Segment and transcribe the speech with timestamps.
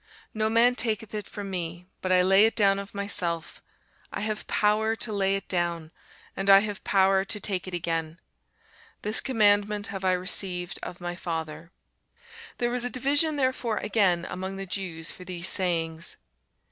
[0.33, 3.61] No man taketh it from me, but I lay it down of myself.
[4.11, 5.91] I have power to lay it down,
[6.35, 8.19] and I have power to take it again.
[9.03, 11.69] This commandment have I received of my Father.
[11.69, 12.13] [Sidenote: St.
[12.13, 16.17] John 10] There was a division therefore again among the Jews for these sayings.